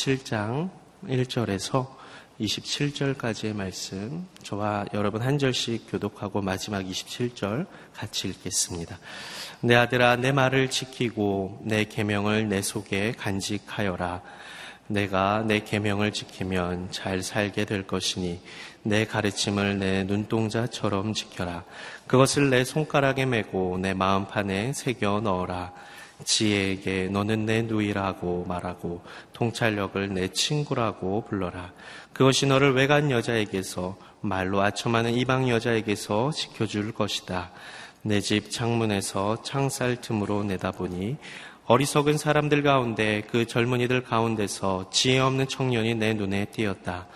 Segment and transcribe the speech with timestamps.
[0.00, 0.70] 17장
[1.04, 1.86] 1절에서
[2.40, 8.98] 27절까지의 말씀 저와 여러분 한 절씩 교독하고 마지막 27절 같이 읽겠습니다.
[9.60, 14.22] 내 아들아 내 말을 지키고 내 계명을 내 속에 간직하여라.
[14.86, 18.40] 내가 내 계명을 지키면 잘 살게 될 것이니
[18.82, 21.64] 내 가르침을 내 눈동자처럼 지켜라.
[22.06, 25.72] 그것을 내 손가락에 메고 내 마음판에 새겨 넣어라.
[26.24, 29.02] 지혜에게 너는 내 누이라고 말하고
[29.32, 31.72] 통찰력을 내 친구라고 불러라.
[32.12, 37.52] 그것이 너를 외간 여자에게서 말로 아첨하는 이방 여자에게서 지켜줄 것이다.
[38.02, 41.18] 내 집 창문에서 창살 틈으로 내다보니
[41.66, 47.06] 어리석은 사람들 가운데 그 젊은이들 가운데서 지혜 없는 청년이 내 눈에 띄었다.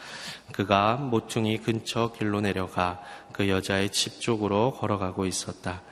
[0.52, 3.00] 그가 모퉁이 근처 길로 내려가
[3.32, 5.82] 그 여자의 집 쪽으로 걸어가고 있었다.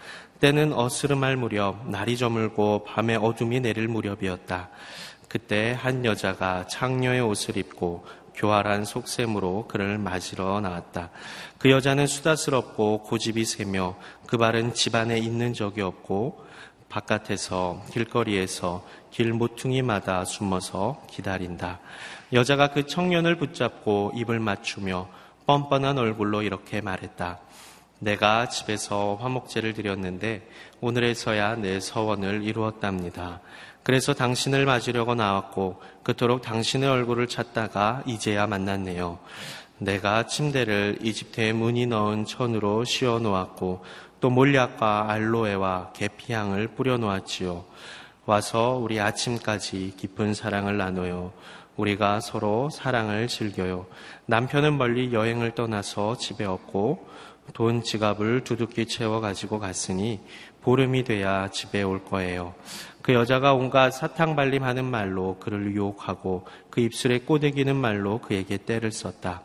[0.43, 4.71] 때는 어스름할 무렵 날이 저물고 밤에 어둠이 내릴 무렵이었다.
[5.29, 8.05] 그때 한 여자가 창녀의 옷을 입고
[8.35, 11.11] 교활한 속셈으로 그를 맞으러 나왔다.
[11.59, 13.95] 그 여자는 수다스럽고 고집이 세며
[14.27, 16.45] 그 발은 집안에 있는 적이 없고
[16.89, 21.79] 바깥에서 길거리에서 길 모퉁이마다 숨어서 기다린다.
[22.33, 25.09] 여자가 그 청년을 붙잡고 입을 맞추며
[25.47, 27.39] 뻔뻔한 얼굴로 이렇게 말했다.
[28.03, 30.43] 내가 집에서 화목제를 드렸는데
[30.81, 33.41] 오늘에서야 내 서원을 이루었답니다.
[33.85, 39.21] 그래서 당신을 맞으려고 나왔고 그토록 당신의 얼굴을 찾다가 이제야 만났네요.
[39.79, 43.85] 내가 침대를 이집트의 문이 넣은 천으로 씌워 놓았고
[44.21, 47.65] 또 몰약과 알로에와 계피향을 뿌려 놓았지요.
[48.27, 51.33] 와서 우리 아침까지 깊은 사랑을 나눠요.
[51.77, 53.87] 우리가 서로 사랑을 즐겨요.
[54.27, 57.12] 남편은 멀리 여행을 떠나서 집에 없고
[57.53, 60.21] 돈 지갑을 두둑히 채워 가지고 갔으니
[60.63, 62.55] 보름이 돼야 집에 올 거예요.
[63.03, 69.43] 그 여자가 온갖 사탕 발림하는 말로 그를 유혹하고 그 입술에 꼬대기는 말로 그에게 때를 썼다.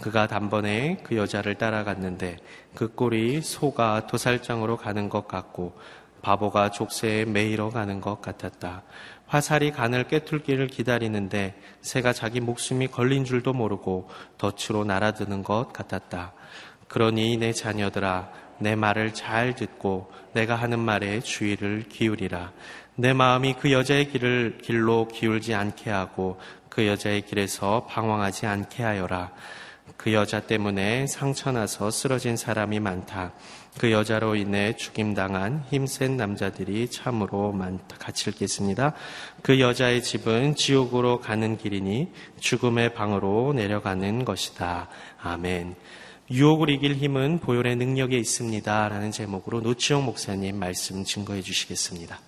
[0.00, 2.38] 그가 단번에 그 여자를 따라갔는데
[2.74, 5.78] 그 꼴이 소가 도살장으로 가는 것 같고
[6.22, 8.82] 바보가 족쇄에 매이러 가는 것 같았다.
[9.26, 14.08] 화살이 간을 꿰뚫기를 기다리는데 새가 자기 목숨이 걸린 줄도 모르고
[14.38, 16.32] 덫으로 날아드는 것 같았다.
[16.90, 22.52] 그러니 내 자녀들아 내 말을 잘 듣고 내가 하는 말에 주의를 기울이라.
[22.96, 29.30] 내 마음이 그 여자의 길을 길로 기울지 않게 하고 그 여자의 길에서 방황하지 않게 하여라.
[29.96, 33.34] 그 여자 때문에 상처나서 쓰러진 사람이 많다.
[33.78, 37.98] 그 여자로 인해 죽임당한 힘센 남자들이 참으로 많다.
[37.98, 38.94] 같이 읽겠습니다.
[39.42, 44.88] 그 여자의 집은 지옥으로 가는 길이니 죽음의 방으로 내려가는 것이다.
[45.22, 45.76] 아멘.
[46.30, 48.88] 유혹을 이길 힘은 보혈의 능력에 있습니다.
[48.88, 52.20] 라는 제목으로 노치용 목사님 말씀 증거해 주시겠습니다.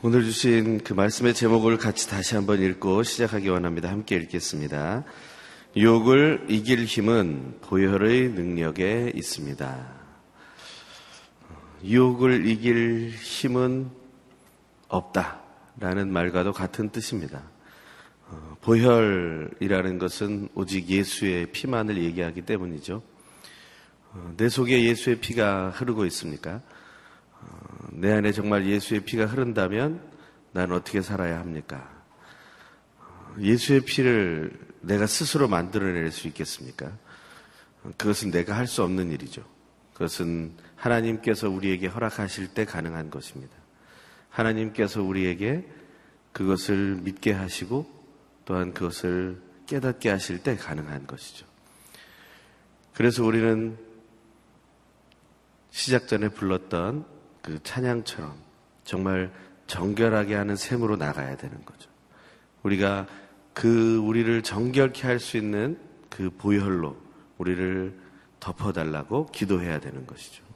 [0.00, 3.90] 오늘 주신 그 말씀의 제목을 같이 다시 한번 읽고 시작하기 원합니다.
[3.90, 5.04] 함께 읽겠습니다.
[5.76, 9.97] 유혹을 이길 힘은 보혈의 능력에 있습니다.
[11.84, 13.90] 유혹을 이길 힘은
[14.88, 17.42] 없다라는 말과도 같은 뜻입니다.
[18.26, 23.02] 어, 보혈이라는 것은 오직 예수의 피만을 얘기하기 때문이죠.
[24.10, 26.60] 어, 내 속에 예수의 피가 흐르고 있습니까?
[27.32, 30.02] 어, 내 안에 정말 예수의 피가 흐른다면
[30.52, 31.88] 난 어떻게 살아야 합니까?
[33.38, 36.90] 예수의 피를 내가 스스로 만들어낼 수 있겠습니까?
[37.96, 39.44] 그것은 내가 할 수 없는 일이죠.
[39.92, 43.54] 그것은 하나님께서 우리에게 허락하실 때 가능한 것입니다.
[44.30, 45.66] 하나님께서 우리에게
[46.32, 47.86] 그것을 믿게 하시고
[48.44, 51.46] 또한 그것을 깨닫게 하실 때 가능한 것이죠.
[52.94, 53.76] 그래서 우리는
[55.70, 57.04] 시작 전에 불렀던
[57.42, 58.34] 그 찬양처럼
[58.84, 59.32] 정말
[59.66, 61.90] 정결하게 하는 셈으로 나가야 되는 거죠.
[62.62, 63.06] 우리가
[63.52, 66.96] 그 우리를 정결케 할 수 있는 그 보혈로
[67.36, 67.98] 우리를
[68.40, 70.47] 덮어달라고 기도해야 되는 것이죠.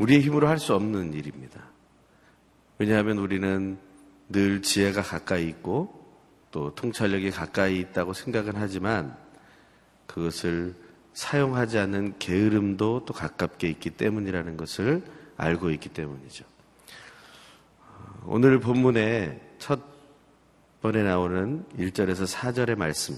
[0.00, 1.62] 우리의 힘으로 할 수 없는 일입니다.
[2.78, 3.78] 왜냐하면 우리는
[4.30, 6.00] 늘 지혜가 가까이 있고
[6.50, 9.14] 또 통찰력이 가까이 있다고 생각은 하지만
[10.06, 10.74] 그것을
[11.12, 15.02] 사용하지 않는 게으름도 또 가깝게 있기 때문이라는 것을
[15.36, 16.44] 알고 있기 때문이죠.
[18.24, 19.80] 오늘 본문의 첫
[20.80, 23.16] 번에 나오는 1절에서 4절의 말씀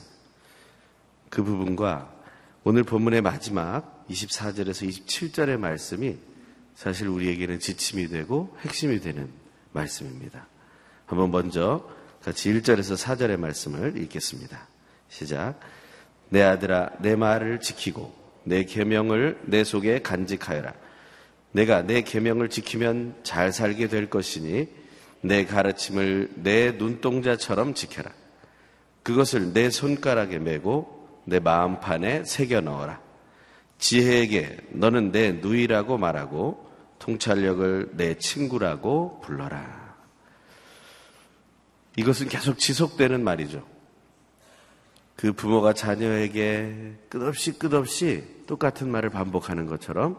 [1.30, 2.12] 그 부분과
[2.64, 6.31] 오늘 본문의 마지막 24절에서 27절의 말씀이
[6.82, 9.28] 사실 우리에게는 지침이 되고 핵심이 되는
[9.70, 10.48] 말씀입니다.
[11.06, 11.88] 한번 먼저
[12.24, 14.66] 같이 1절에서 4절의 말씀을 읽겠습니다.
[15.08, 15.60] 시작.
[16.28, 18.12] 내 아들아, 내 말을 지키고
[18.42, 20.74] 내 계명을 내 속에 간직하여라.
[21.52, 24.66] 내가 내 계명을 지키면 잘 살게 될 것이니
[25.20, 28.10] 내 가르침을 내 눈동자처럼 지켜라.
[29.04, 33.00] 그것을 내 손가락에 메고 내 마음판에 새겨 넣어라.
[33.78, 36.71] 지혜에게 너는 내 누이라고 말하고
[37.02, 39.96] 통찰력을 내 친구라고 불러라.
[41.96, 43.66] 이것은 계속 지속되는 말이죠.
[45.16, 50.16] 그 부모가 자녀에게 끝없이 끝없이 똑같은 말을 반복하는 것처럼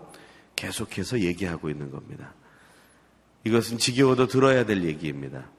[0.57, 2.33] 계속해서 얘기하고 있는 겁니다.
[3.45, 5.49] 이것은 지겨워도 들어야 될 얘기입니다.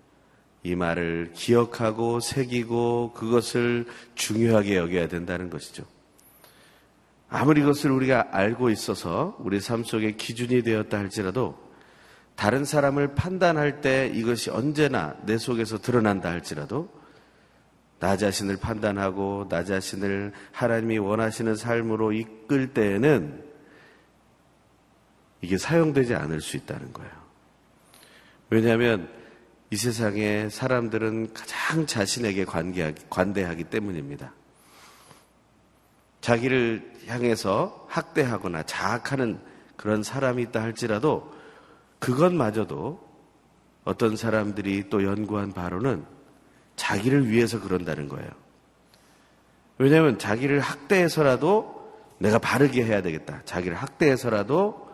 [0.63, 5.85] 이 말을 기억하고 새기고 그것을 중요하게 여겨야 된다는 것이죠.
[7.37, 11.59] 아무리 이것을 우리가 알고 있어서 우리 삶 속에 기준이 되었다 할지라도
[12.37, 16.89] 다른 사람을 판단할 때 이것이 언제나 내 속에서 드러난다 할지라도
[17.99, 23.43] 나 자신을 판단하고 나 자신을 하나님이 원하시는 삶으로 이끌 때에는
[25.41, 27.11] 이게 사용되지 않을 수 있다는 거예요.
[28.49, 29.09] 왜냐하면
[29.71, 34.33] 이 세상에 사람들은 가장 자신에게 관계하기, 관대하기 때문입니다.
[36.25, 39.39] 자기를 향해서 학대하거나 자학하는
[39.77, 41.31] 그런 사람이 있다 할지라도
[41.99, 42.99] 그것마저도
[43.85, 46.07] 어떤 사람들이 또 연구한 바로는
[46.77, 48.31] 자기를 위해서 그런다는 거예요.
[49.77, 53.43] 왜냐하면 자기를 학대해서라도 내가 바르게 해야 되겠다.
[53.45, 54.89] 자기를 학대해서라도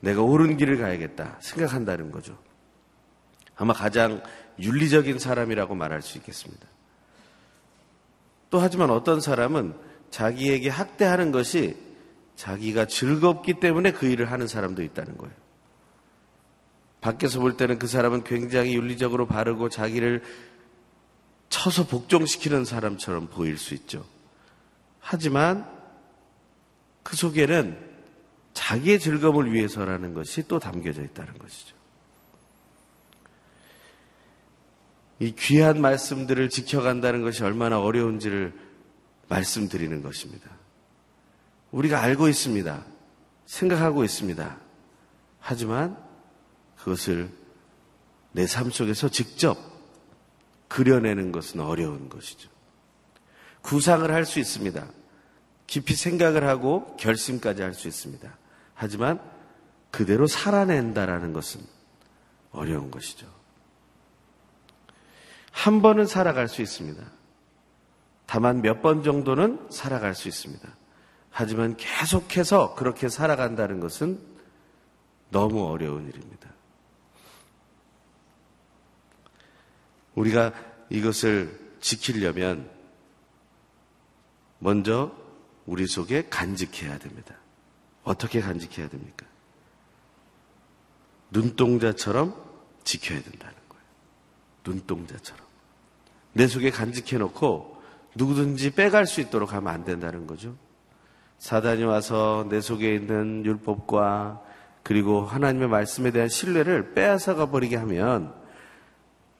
[0.00, 1.36] 내가 옳은 길을 가야겠다.
[1.38, 2.36] 생각한다는 거죠.
[3.54, 4.24] 아마 가장
[4.58, 6.66] 윤리적인 사람이라고 말할 수 있겠습니다.
[8.50, 11.76] 또 하지만 어떤 사람은 자기에게 학대하는 것이
[12.36, 15.34] 자기가 즐겁기 때문에 그 일을 하는 사람도 있다는 거예요.
[17.00, 20.22] 밖에서 볼 때는 그 사람은 굉장히 윤리적으로 바르고 자기를
[21.48, 24.04] 쳐서 복종시키는 사람처럼 보일 수 있죠.
[25.00, 25.68] 하지만
[27.02, 27.78] 그 속에는
[28.52, 31.76] 자기의 즐거움을 위해서라는 것이 또 담겨져 있다는 것이죠.
[35.20, 38.67] 이 귀한 말씀들을 지켜간다는 것이 얼마나 어려운지를
[39.28, 40.50] 말씀드리는 것입니다.
[41.70, 42.84] 우리가 알고 있습니다.
[43.46, 44.56] 생각하고 있습니다.
[45.40, 45.96] 하지만
[46.76, 47.30] 그것을
[48.32, 49.56] 내 삶 속에서 직접
[50.68, 52.48] 그려내는 것은 어려운 것이죠.
[53.62, 54.86] 구상을 할 수 있습니다.
[55.66, 58.36] 깊이 생각을 하고 결심까지 할 수 있습니다.
[58.74, 59.20] 하지만
[59.90, 61.60] 그대로 살아낸다라는 것은
[62.52, 63.26] 어려운 것이죠.
[65.50, 67.02] 한 번은 살아갈 수 있습니다.
[68.28, 70.68] 다만 몇 번 정도는 살아갈 수 있습니다.
[71.30, 74.20] 하지만 계속해서 그렇게 살아간다는 것은
[75.30, 76.50] 너무 어려운 일입니다.
[80.14, 80.52] 우리가
[80.90, 82.68] 이것을 지키려면
[84.58, 85.10] 먼저
[85.64, 87.34] 우리 속에 간직해야 됩니다.
[88.04, 89.24] 어떻게 간직해야 됩니까?
[91.30, 92.34] 눈동자처럼
[92.84, 93.84] 지켜야 된다는 거예요.
[94.66, 95.46] 눈동자처럼.
[96.34, 97.77] 내 속에 간직해 놓고
[98.18, 100.56] 누구든지 빼갈 수 있도록 하면 안 된다는 거죠.
[101.38, 104.42] 사단이 와서 내 속에 있는 율법과
[104.82, 108.34] 그리고 하나님의 말씀에 대한 신뢰를 빼앗아가 버리게 하면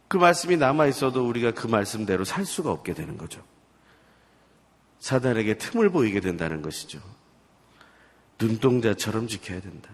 [0.06, 3.42] 그 말씀이 남아 있어도 우리가 그 말씀대로 살 수가 없게 되는 거죠.
[5.00, 7.00] 사단에게 틈을 보이게 된다는 것이죠.
[8.40, 9.90] 눈동자처럼 지켜야 된다.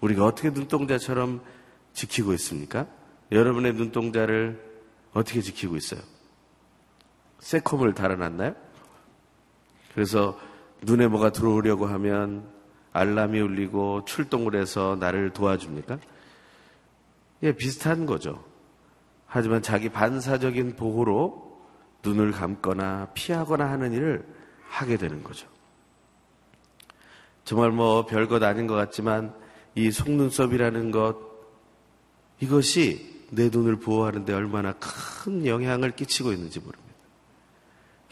[0.00, 1.42] 우리가 어떻게 눈동자처럼
[1.92, 2.86] 지키고 있습니까?
[3.32, 4.62] 여러분의 눈동자를
[5.12, 6.00] 어떻게 지키고 있어요?
[7.42, 8.54] 새콤을 달아놨나요?
[9.94, 10.38] 그래서
[10.82, 12.48] 눈에 뭐가 들어오려고 하면
[12.92, 15.98] 알람이 울리고 출동을 해서 나를 도와줍니까?
[17.42, 18.44] 예, 비슷한 거죠.
[19.26, 21.60] 하지만 자기 반사적인 보호로
[22.04, 24.24] 눈을 감거나 피하거나 하는 일을
[24.68, 25.48] 하게 되는 거죠.
[27.44, 29.34] 정말 뭐 별것 아닌 것 같지만
[29.74, 31.16] 이 속눈썹이라는 것
[32.40, 36.81] 이것이 내 눈을 보호하는데 얼마나 큰 영향을 끼치고 있는지 모릅니다.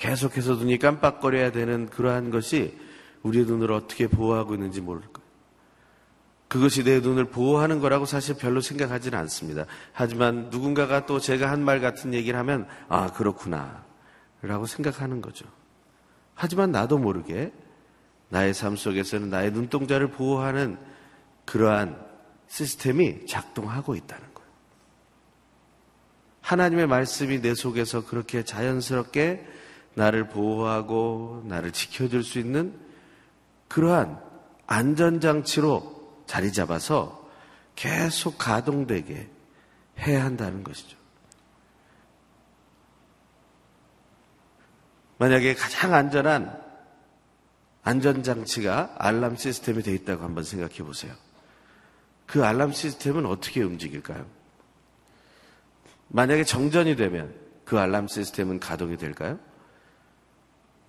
[0.01, 2.77] 계속해서 눈이 깜빡거려야 되는 그러한 것이
[3.23, 5.29] 우리의 눈을 어떻게 보호하고 있는지 모를 거예요.
[6.49, 9.67] 그것이 내 눈을 보호하는 거라고 사실 별로 생각하지는 않습니다.
[9.93, 13.85] 하지만 누군가가 또 제가 한 말 같은 얘기를 하면 아 그렇구나
[14.43, 15.47] 라고 생각하는 거죠.
[16.35, 17.53] 하지만 나도 모르게
[18.31, 20.79] 나의 삶 속에서는 나의 눈동자를 보호하는
[21.45, 22.01] 그러한
[22.49, 24.51] 시스템이 작동하고 있다는 거예요.
[26.41, 29.60] 하나님의 말씀이 내 속에서 그렇게 자연스럽게
[29.95, 32.79] 나를 보호하고 나를 지켜줄 수 있는
[33.69, 34.21] 그러한
[34.67, 37.29] 안전장치로 자리 잡아서
[37.75, 39.29] 계속 가동되게
[39.99, 40.97] 해야 한다는 것이죠.
[45.19, 46.59] 만약에 가장 안전한
[47.83, 51.15] 안전장치가 알람 시스템이 되어 있다고 한번 생각해 보세요.
[52.27, 54.25] 그 알람 시스템은 어떻게 움직일까요?
[56.09, 59.39] 만약에 정전이 되면 그 알람 시스템은 가동이 될까요?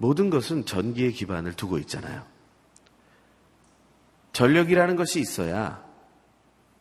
[0.01, 2.24] 모든 것은 전기에 기반을 두고 있잖아요.
[4.34, 5.86] 전력이라는 것이 있어야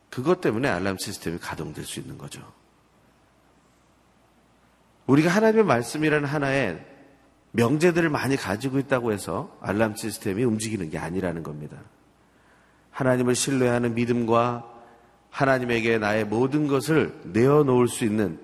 [0.08, 2.40] 그것 때문에 알람 시스템이 가동될 수 있는 거죠.
[5.06, 6.86] 우리가 하나님의 말씀이라는 하나의
[7.52, 11.76] 명제들을 많이 가지고 있다고 해서 알람 시스템이 움직이는 게 아니라는 겁니다.
[12.90, 14.66] 하나님을 신뢰하는 믿음과
[15.28, 18.40] 하나님에게 나의 모든 것을 내어놓을 수 있는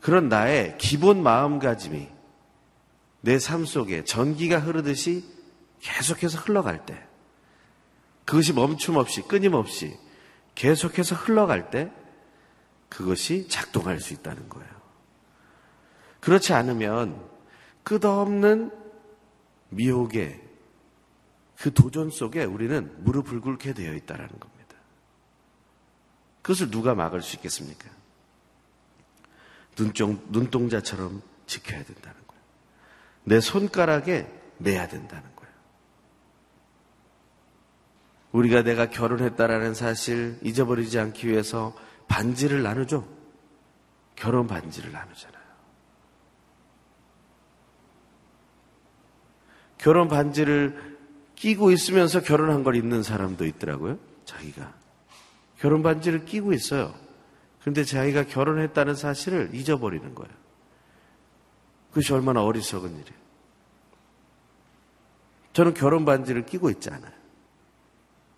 [0.00, 2.17] 그런 나의 기본 마음가짐이
[3.20, 5.24] 내 삶 속에 전기가 흐르듯이
[5.80, 7.06] 계속해서 흘러갈 때
[8.24, 9.98] 그것이 멈춤 없이 끊임없이
[10.54, 11.90] 계속해서 흘러갈 때
[12.88, 14.68] 그것이 작동할 수 있다는 거예요.
[16.20, 17.28] 그렇지 않으면
[17.84, 18.72] 끝없는
[19.70, 20.42] 미혹의
[21.58, 24.76] 그 도전 속에 우리는 무릎을 꿇게 되어 있다는 겁니다.
[26.42, 27.88] 그것을 누가 막을 수 있겠습니까?
[29.76, 32.27] 눈종, 눈동자처럼 지켜야 된다는 거예요.
[33.24, 35.52] 내 손가락에 매야 된다는 거예요.
[38.32, 41.74] 우리가 내가 결혼했다라는 사실 잊어버리지 않기 위해서
[42.08, 43.06] 반지를 나누죠.
[44.16, 45.38] 결혼 반지를 나누잖아요.
[49.78, 50.98] 결혼 반지를
[51.36, 53.98] 끼고 있으면서 결혼한 걸 입는 사람도 있더라고요.
[54.24, 54.74] 자기가.
[55.58, 56.94] 결혼 반지를 끼고 있어요.
[57.60, 60.32] 그런데 자기가 결혼했다는 사실을 잊어버리는 거예요.
[61.88, 63.18] 그것이 얼마나 어리석은 일이에요.
[65.52, 67.12] 저는 결혼 반지를 끼고 있지 않아요.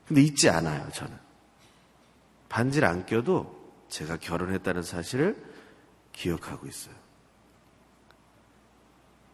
[0.07, 1.17] 근데 잊지 않아요, 저는.
[2.49, 5.37] 반지를 안 껴도 제가 결혼했다는 사실을
[6.13, 6.95] 기억하고 있어요.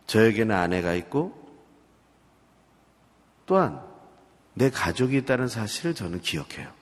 [0.07, 1.47] 저에게는 아내가 있고
[3.47, 3.83] 또한
[4.55, 6.73] 내 가족이 있다는 사실을 저는 기억해요.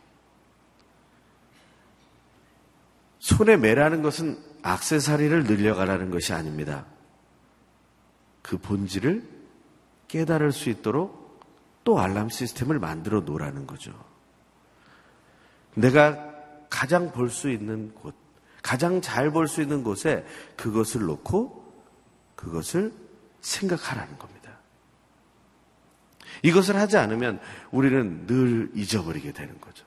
[3.19, 6.87] 손에 매라는 것은 악세사리를 늘려가라는 것이 아닙니다.
[8.45, 9.27] 그 본질을
[10.07, 11.41] 깨달을 수 있도록
[11.83, 13.93] 또 알람 시스템을 만들어 놓으라는 거죠.
[15.75, 16.33] 내가
[16.69, 18.15] 가장 볼 수 있는 곳,
[18.63, 21.65] 가장 잘 볼 수 있는 곳에 그것을 놓고
[22.37, 22.93] 그것을
[23.41, 24.59] 생각하라는 겁니다.
[26.43, 29.87] 이것을 하지 않으면 우리는 늘 잊어버리게 되는 거죠.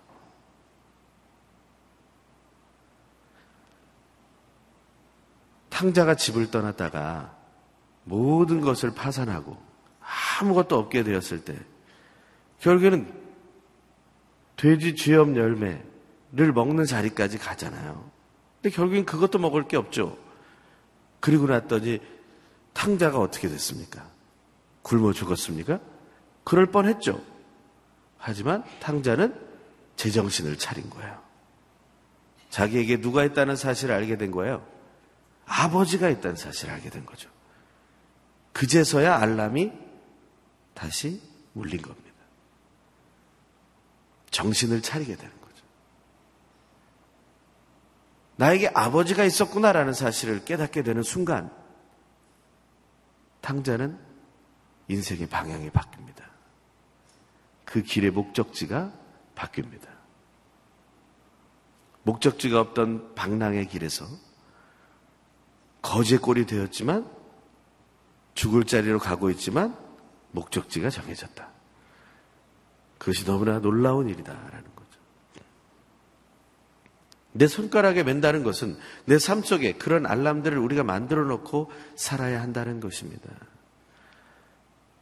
[5.70, 7.37] 탕자가 집을 떠났다가
[8.08, 9.58] 모든 것을 파산하고
[10.40, 11.58] 아무것도 없게 되었을 때
[12.60, 13.14] 결국에는
[14.56, 18.10] 돼지 쥐염 열매를 먹는 자리까지 가잖아요.
[18.62, 20.18] 근데 결국엔 그것도 먹을 게 없죠.
[21.20, 22.00] 그리고 났더니
[22.74, 24.10] 탕자가 어떻게 됐습니까?
[24.82, 25.80] 굶어 죽었습니까?
[26.44, 27.22] 그럴 뻔했죠.
[28.18, 29.36] 하지만 탕자는
[29.96, 31.22] 제정신을 차린 거예요.
[32.50, 34.66] 자기에게 누가 있다는 사실을 알게 된 거예요.
[35.46, 37.30] 아버지가 있다는 사실을 알게 된 거죠.
[38.58, 39.72] 그제서야 알람이
[40.74, 41.22] 다시
[41.54, 42.08] 울린 겁니다.
[44.32, 45.64] 정신을 차리게 되는 거죠.
[48.38, 51.52] 나에게 아버지가 있었구나라는 사실을 깨닫게 되는 순간,
[53.42, 54.00] 탕자는
[54.88, 56.24] 인생의 방향이 바뀝니다.
[57.64, 58.92] 그 길의 목적지가
[59.36, 59.88] 바뀝니다.
[62.02, 64.08] 목적지가 없던 방랑의 길에서
[65.84, 67.17] 거제 꼴이 되었지만
[68.38, 69.75] 죽을 자리로 가고 있지만
[70.32, 71.50] 목적지가 정해졌다.
[73.00, 75.01] 그것이 너무나 놀라운 일이다라는 거죠.
[77.34, 83.27] 내 손가락에 맨다는 것은 내 삶 속에 그런 알람들을 우리가 만들어 놓고 살아야 한다는 것입니다.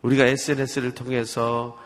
[0.02, 1.78] 우리가 SNS를 통해서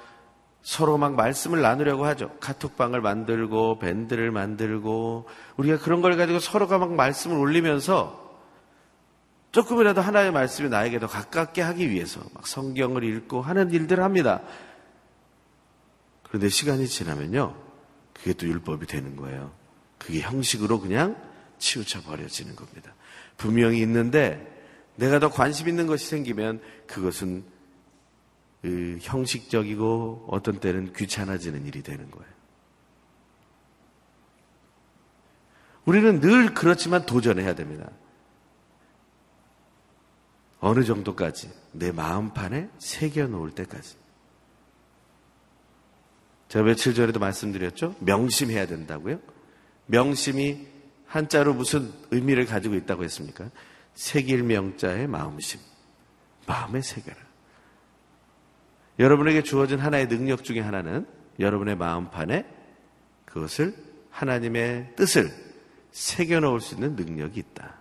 [0.61, 2.29] 서로 막 말씀을 나누려고 하죠.
[2.41, 5.27] 카톡방을 만들고 밴드를 만들고
[5.57, 8.28] 우리가 그런 걸 가지고 서로가 막 말씀을 올리면서
[9.51, 14.41] 조금이라도 하나의 말씀이 나에게 더 가깝게 하기 위해서 막 성경을 읽고 하는 일들을 합니다.
[16.23, 17.55] 그런데 시간이 지나면요.
[18.13, 19.51] 그게 또 율법이 되는 거예요.
[19.97, 21.15] 그게 형식으로 그냥
[21.57, 22.93] 치우쳐 버려지는 겁니다.
[23.37, 24.55] 분명히 있는데
[24.95, 27.43] 내가 더 관심 있는 것이 생기면 그것은
[28.61, 32.29] 그 형식적이고 어떤 때는 귀찮아지는 일이 되는 거예요.
[35.85, 37.89] 우리는 늘 그렇지만 도전해야 됩니다.
[40.59, 43.95] 어느 정도까지 내 마음판에 새겨 놓을 때까지.
[46.49, 47.95] 제가 며칠 전에도 말씀드렸죠?
[47.99, 49.19] 명심해야 된다고요?
[49.85, 50.67] 명심이
[51.05, 53.49] 한자로 무슨 의미를 가지고 있다고 했습니까?
[53.93, 55.59] 새길 명자의 마음심.
[56.45, 57.17] 마음에 새겨라.
[58.97, 61.07] 여러분에게 주어진 하나의 능력 중에 하나는
[61.39, 62.45] 여러분의 마음판에
[63.25, 63.75] 그것을
[64.09, 65.31] 하나님의 뜻을
[65.91, 67.78] 새겨 넣을 수 있는 능력이 있다.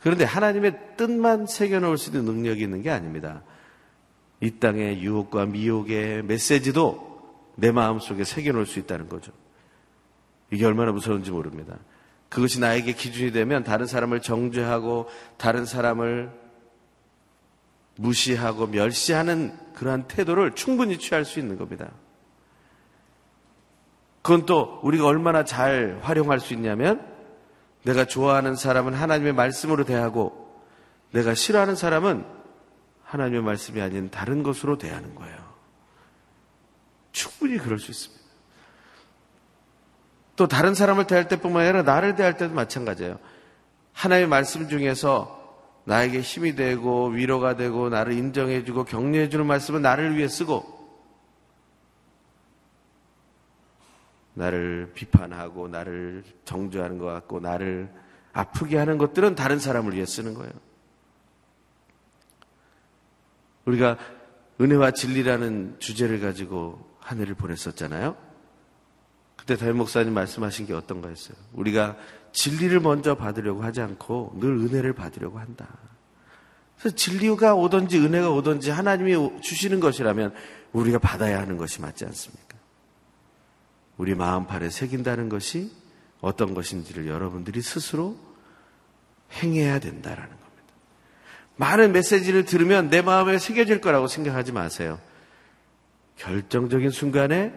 [0.00, 3.42] 그런데 하나님의 뜻만 새겨넣을 수 있는 능력이 있는 게 아닙니다.
[4.40, 7.06] 이 땅의 유혹과 미혹의 메시지도
[7.56, 9.32] 내 마음 속에 새겨놓을 수 있다는 거죠.
[10.50, 11.76] 이게 얼마나 무서운지 모릅니다.
[12.28, 16.30] 그것이 나에게 기준이 되면 다른 사람을 정죄하고 다른 사람을
[17.96, 21.90] 무시하고 멸시하는 그러한 태도를 충분히 취할 수 있는 겁니다.
[24.22, 27.15] 그건 또 우리가 얼마나 잘 활용할 수 있냐면
[27.86, 30.60] 내가 좋아하는 사람은 하나님의 말씀으로 대하고
[31.12, 32.24] 내가 싫어하는 사람은
[33.04, 35.36] 하나님의 말씀이 아닌 다른 것으로 대하는 거예요.
[37.12, 38.24] 충분히 그럴 수 있습니다.
[40.34, 43.20] 또 다른 사람을 대할 때뿐만 아니라 나를 대할 때도 마찬가지예요.
[43.92, 45.34] 하나님의 말씀 중에서
[45.84, 50.75] 나에게 힘이 되고 위로가 되고 나를 인정해주고 격려해주는 말씀은 나를 위해 쓰고
[54.36, 57.90] 나를 비판하고 나를 정죄하는 것 같고 나를
[58.32, 60.52] 아프게 하는 것들은 다른 사람을 위해 쓰는 거예요.
[63.64, 63.96] 우리가
[64.60, 68.16] 은혜와 진리라는 주제를 가지고 한 해를 보냈었잖아요.
[69.36, 71.36] 그때 담임 목사님 말씀하신 게 어떤가 했어요.
[71.54, 71.96] 우리가
[72.32, 75.66] 진리를 먼저 받으려고 하지 않고 늘 은혜를 받으려고 한다.
[76.78, 80.34] 그래서 진리가 오든지 은혜가 오든지 하나님이 주시는 것이라면
[80.72, 82.45] 우리가 받아야 하는 것이 맞지 않습니까?
[83.96, 85.72] 우리 마음판에 새긴다는 것이
[86.20, 88.18] 어떤 것인지를 여러분들이 스스로
[89.32, 90.74] 행해야 된다라는 겁니다.
[91.56, 94.98] 많은 메시지를 들으면 내 마음에 새겨질 거라고 생각하지 마세요.
[96.16, 97.52] 결정적인 순간에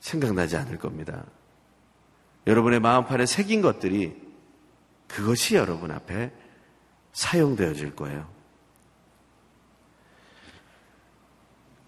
[0.00, 1.24] 생각나지 않을 겁니다.
[2.46, 4.22] 여러분의 마음판에 새긴 것들이
[5.08, 6.32] 그것이 여러분 앞에
[7.12, 8.28] 사용되어질 거예요.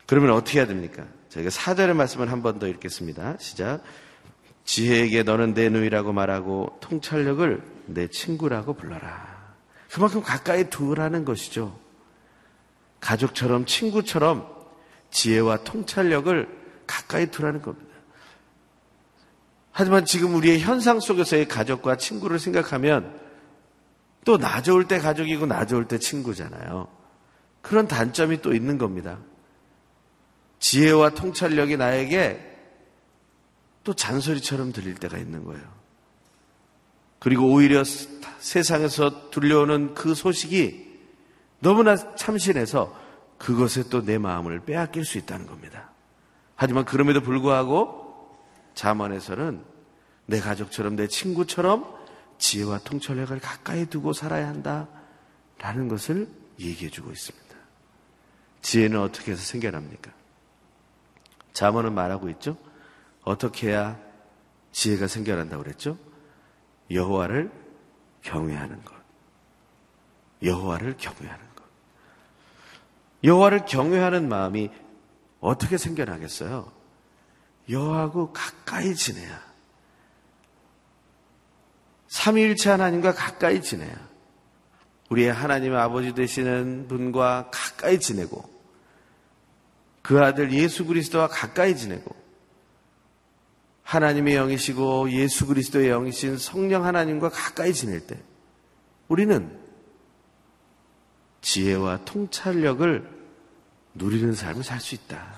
[0.07, 1.07] 그러면 어떻게 해야 됩니까?
[1.37, 3.37] 저희가 사절의 말씀을 한 번 더 읽겠습니다.
[3.39, 3.83] 시작.
[4.65, 9.37] 지혜에게 너는 내 누이라고 말하고 통찰력을 내 친구라고 불러라.
[9.91, 11.79] 그만큼 가까이 두라는 것이죠.
[13.01, 14.49] 가족처럼 친구처럼
[15.11, 16.49] 지혜와 통찰력을
[16.87, 17.87] 가까이 두라는 겁니다.
[19.71, 23.21] 하지만 지금 우리의 현상 속에서의 가족과 친구를 생각하면
[24.25, 26.89] 또 나 좋을 때 가족이고 나 좋을 때 친구잖아요.
[27.63, 29.19] 그런 단점이 또 있는 겁니다.
[30.59, 32.41] 지혜와 통찰력이 나에게
[33.85, 35.63] 또 잔소리처럼 들릴 때가 있는 거예요.
[37.19, 37.83] 그리고 오히려
[38.39, 40.87] 세상에서 들려오는 그 소식이
[41.61, 43.07] 너무나 참신해서
[43.39, 45.91] 그것에 또 내 마음을 빼앗길 수 있다는 겁니다.
[46.55, 48.37] 하지만 그럼에도 불구하고
[48.75, 49.63] 자만에서는
[50.27, 51.85] 내 가족처럼 내 친구처럼
[52.39, 57.47] 지혜와 통찰력을 가까이 두고 살아야 한다라는 것을 얘기해 주고 있습니다.
[58.63, 60.13] 지혜는 어떻게 해서 생겨납니까?
[61.57, 62.59] 자문은 말하고 있죠.
[63.23, 63.99] 어떻게 해야
[64.73, 65.97] 지혜가 생겨난다고 그랬죠?
[66.91, 67.51] 여호와를
[68.21, 68.95] 경외하는 것.
[70.43, 71.65] 여호와를 경외하는 것.
[73.25, 74.71] 여호와를 경외하는 마음이
[75.41, 76.71] 어떻게 생겨나겠어요?
[77.71, 79.43] 여호와하고 가까이 지내야.
[82.09, 83.97] 삼위일체 하나님과 가까이 지내야.
[85.09, 88.56] 우리의 하나님의 아버지 되시는 분과 가까이 지내고
[90.07, 92.15] 그 아들 예수 그리스도와 가까이 지내고
[93.83, 98.17] 하나님의 영이시고 예수 그리스도의 영이신 성령 하나님과 가까이 지낼 때
[99.09, 99.59] 우리는
[101.41, 103.11] 지혜와 통찰력을
[103.95, 105.35] 누리는 삶을 살 수 있다.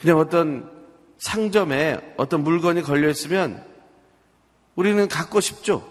[0.00, 0.70] 그냥 어떤
[1.18, 3.66] 상점에 어떤 물건이 걸려 있으면
[4.76, 5.84] 우리는 갖고 싶죠.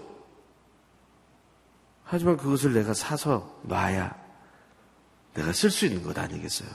[2.06, 4.27] 하지만 그것을 내가 사서 놔야
[5.38, 6.70] 내가 쓸 수 있는 것 아니겠어요?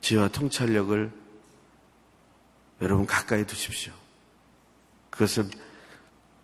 [0.00, 1.10] 지혜와 통찰력을
[2.80, 3.92] 여러분 가까이 두십시오.
[5.10, 5.50] 그것은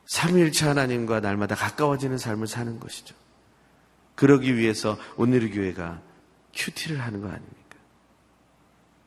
[0.06, 3.14] 삼일체 하나님과 날마다 가까워지는 삶을 사는 것이죠.
[4.16, 6.02] 그러기 위해서 오늘의 교회가
[6.52, 7.76] 큐티를 하는 거 아닙니까?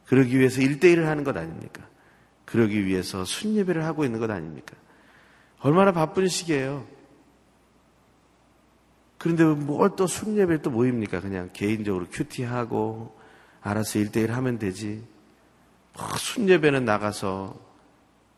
[0.06, 1.86] 그러기 위해서 일대일을 하는 것 아닙니까?
[2.46, 4.76] 그러기 위해서 순예배를 하고 있는 것 아닙니까?
[5.60, 6.88] 얼마나 바쁜 시기예요.
[9.18, 11.22] 그런데 뭘 또 순예배를 또 모입니까?
[11.22, 13.18] 그냥 개인적으로 큐티하고
[13.62, 15.04] 알아서 일대일 하면 되지.
[15.94, 17.56] 뭐 순예배는 나가서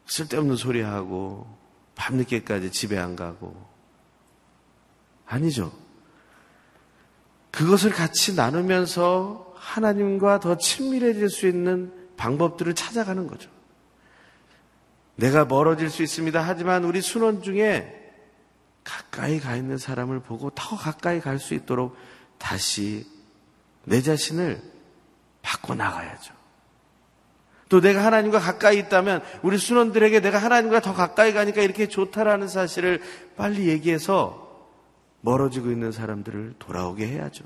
[0.06, 1.48] 쓸데없는 소리 하고
[1.96, 3.56] 밤늦게까지 집에 안 가고
[5.26, 5.74] 아니죠.
[7.52, 13.50] 그것을 같이 나누면서 하나님과 더 친밀해질 수 있는 방법들을 찾아가는 거죠.
[15.16, 16.40] 내가 멀어질 수 있습니다.
[16.40, 17.97] 하지만 우리 순원 중에
[19.18, 21.98] 가까이 가 있는 사람을 보고 더 가까이 갈 수 있도록
[22.38, 23.06] 다시
[23.84, 24.62] 내 자신을
[25.42, 26.36] 바꿔나가야죠.
[27.70, 33.02] 또 내가 하나님과 가까이 있다면 우리 순원들에게 내가 하나님과 더 가까이 가니까 이렇게 좋다라는 사실을
[33.36, 34.46] 빨리 얘기해서
[35.22, 37.44] 멀어지고 있는 사람들을 돌아오게 해야죠.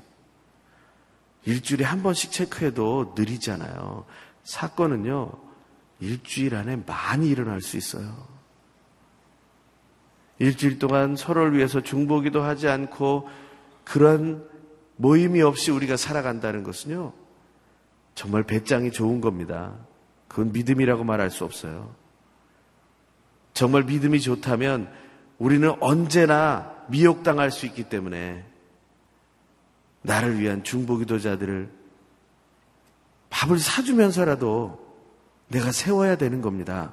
[1.44, 4.04] 일주일에 한 번씩 체크해도 느리잖아요.
[4.44, 5.32] 사건은요,
[6.00, 8.28] 일주일 안에 많이 일어날 수 있어요.
[10.38, 13.28] 일주일 동안 서로를 위해서 중보기도 하지 않고
[13.84, 14.46] 그런
[14.96, 17.12] 모임이 없이 우리가 살아간다는 것은요,
[18.14, 19.74] 정말 배짱이 좋은 겁니다.
[20.28, 21.94] 그건 믿음이라고 말할 수 없어요.
[23.54, 24.90] 정말 믿음이 좋다면
[25.38, 28.44] 우리는 언제나 미혹당할 수 있기 때문에
[30.02, 31.70] 나를 위한 중보기도자들을
[33.30, 34.82] 밥을 사주면서라도
[35.48, 36.92] 내가 세워야 되는 겁니다.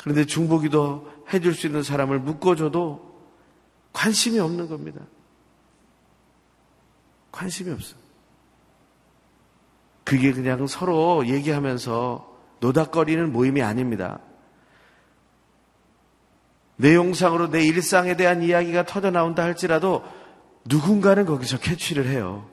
[0.00, 3.20] 그런데 중보기도 해줄 수 있는 사람을 묶어줘도
[3.92, 5.02] 관심이 없는 겁니다.
[7.30, 7.96] 관심이 없어.
[10.04, 14.20] 그게 그냥 서로 얘기하면서 노닥거리는 모임이 아닙니다.
[16.76, 20.02] 내용상으로 내 일상에 대한 이야기가 터져 나온다 할지라도
[20.64, 22.48] 누군가는 거기서 캐치를 해요.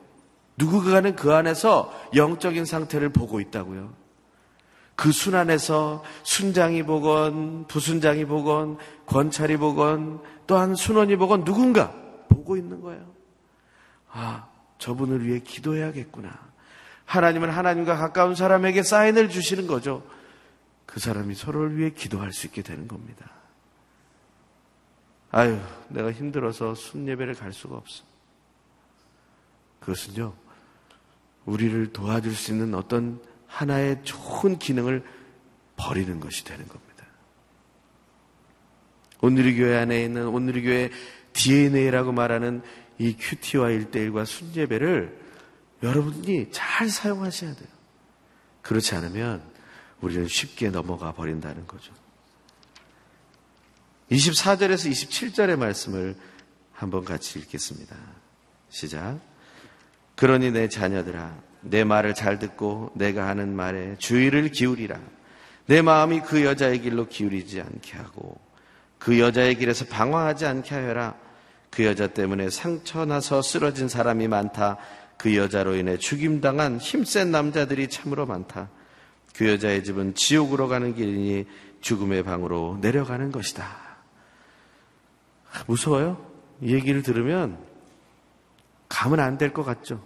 [0.58, 4.07] 누군가는 그 안에서 영적인 상태를 보고 있다고요.
[4.98, 11.92] 그 순안에서 순장이 보건 부순장이 보건 권찰이 보건 또한 순원이 보건 누군가
[12.28, 13.06] 보고 있는 거예요.
[14.10, 16.36] 아, 저분을 위해 기도해야겠구나.
[17.04, 20.02] 하나님은 하나님과 가까운 사람에게 사인을 주시는 거죠.
[20.84, 23.30] 그 사람이 서로를 위해 기도할 수 있게 되는 겁니다.
[25.30, 28.02] 아유, 내가 힘들어서 순예배를 갈 수가 없어.
[29.78, 30.34] 그것은요,
[31.44, 35.04] 우리를 도와줄 수 있는 어떤 하나의 좋은 기능을
[35.76, 37.04] 버리는 것이 되는 겁니다.
[39.20, 40.90] 오늘의 교회 안에 있는 오늘의 교회
[41.32, 42.62] DNA라고 말하는
[42.98, 45.18] 이 큐티와 일대일과 순예배를
[45.82, 47.68] 여러분이 잘 사용하셔야 돼요.
[48.62, 49.42] 그렇지 않으면
[50.00, 51.92] 우리는 쉽게 넘어가 버린다는 거죠.
[54.10, 56.16] 24절에서 27절의 말씀을
[56.72, 57.96] 한번 같이 읽겠습니다.
[58.68, 59.20] 시작.
[60.16, 64.98] 그러니 내 자녀들아, 내 말을 잘 듣고 내가 하는 말에 주의를 기울이라.
[65.66, 68.38] 내 마음이 그 여자의 길로 기울이지 않게 하고
[68.98, 71.14] 그 여자의 길에서 방황하지 않게 하여라.
[71.70, 74.78] 그 여자 때문에 상처 나서 쓰러진 사람이 많다.
[75.16, 78.70] 그 여자로 인해 죽임당한 힘센 남자들이 참으로 많다.
[79.34, 81.46] 그 여자의 집은 지옥으로 가는 길이니
[81.80, 83.66] 죽음의 방으로 내려가는 것이다.
[85.66, 86.24] 무서워요?
[86.60, 87.58] 이 얘기를 들으면
[88.88, 90.02] 가면 안될 것 같죠?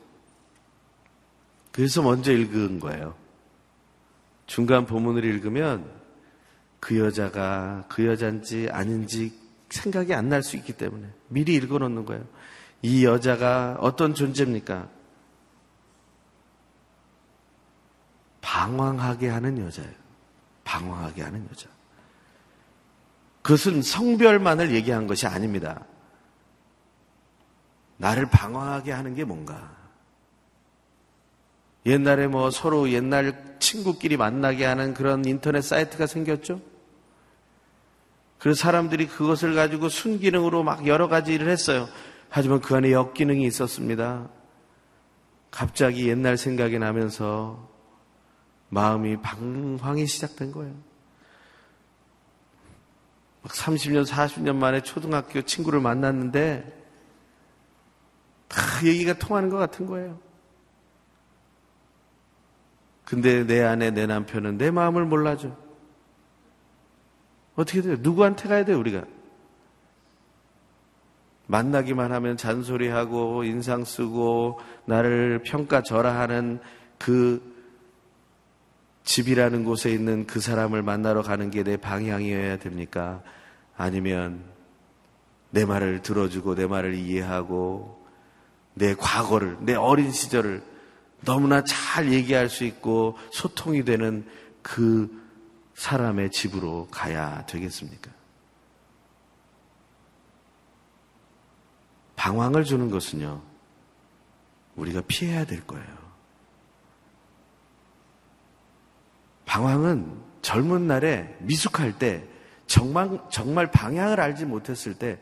[1.73, 3.15] 그래서 먼저 읽은 거예요.
[4.47, 5.91] 중간 본문을 읽으면
[6.81, 9.33] 그 여자가 그 여잔지 아닌지
[9.71, 12.25] 생각이 안 날 수 있기 때문에 미리 읽어 놓는 거예요.
[12.83, 14.89] 이 여자가 어떤 존재입니까?
[18.43, 19.93] 방황하게 하는 여자예요.
[20.65, 21.69] 방황하게 하는 여자.
[23.43, 25.85] 그것은 성별만을 얘기한 것이 아닙니다.
[27.97, 29.82] 나를 방황하게 하는 게 뭔가?
[31.87, 36.61] 옛날에 뭐 서로 옛날 친구끼리 만나게 하는 그런 인터넷 사이트가 생겼죠?
[38.39, 41.89] 그래서 사람들이 그것을 가지고 순기능으로 막 여러 가지 일을 했어요.
[42.29, 44.29] 하지만 그 안에 역기능이 있었습니다.
[45.51, 47.69] 갑자기 옛날 생각이 나면서
[48.71, 50.75] 마음이 방황이 시작된 거예요.
[53.43, 56.83] 막 30년, 40년 만에 초등학교 친구를 만났는데
[58.49, 60.19] 다 얘기가 통하는 것 같은 거예요.
[63.13, 65.55] 근데 내 안에 내 남편은 내 마음을 몰라줘.
[67.57, 67.97] 어떻게 돼요?
[68.01, 69.05] 누구한테 가야 돼요, 우리가?
[71.47, 76.61] 만나기만 하면 잔소리하고 인상 쓰고 나를 평가절하하는
[76.99, 77.43] 그
[79.05, 83.23] 집이라는 곳에 있는 그 사람을 만나러 가는 게 내 방향이어야 됩니까?
[83.77, 84.43] 아니면
[85.51, 88.07] 내 말을 들어주고 내 말을 이해하고
[88.73, 90.72] 내 과거를, 내 어린 시절을
[91.25, 94.27] 너무나 잘 얘기할 수 있고 소통이 되는
[94.63, 95.11] 그
[95.75, 98.11] 사람의 집으로 가야 되겠습니까?
[102.17, 103.43] 방황을 주는 것은요,
[104.77, 106.03] 우리가 피해야 될 거예요.
[109.45, 112.27] 방황은 젊은 날에 미숙할 때
[112.67, 115.21] 정말, 정말 방향을 알지 못했을 때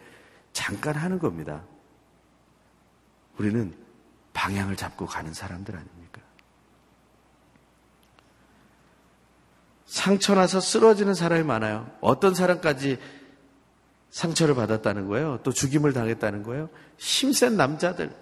[0.52, 1.62] 잠깐 하는 겁니다.
[3.38, 3.74] 우리는
[4.32, 6.20] 방향을 잡고 가는 사람들 아닙니까?
[9.86, 11.90] 상처 나서 쓰러지는 사람이 많아요.
[12.00, 12.98] 어떤 사람까지
[14.10, 15.40] 상처를 받았다는 거예요?
[15.42, 16.68] 또 죽임을 당했다는 거예요?
[16.96, 18.14] 힘센 남자들,